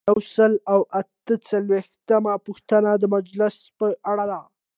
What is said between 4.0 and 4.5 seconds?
اړه ده.